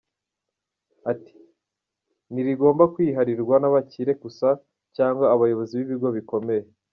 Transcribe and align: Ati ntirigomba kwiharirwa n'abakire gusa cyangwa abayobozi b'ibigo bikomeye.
Ati 1.11 1.35
ntirigomba 2.31 2.83
kwiharirwa 2.93 3.55
n'abakire 3.59 4.11
gusa 4.23 4.47
cyangwa 4.95 5.25
abayobozi 5.33 5.73
b'ibigo 5.77 6.09
bikomeye. 6.17 6.65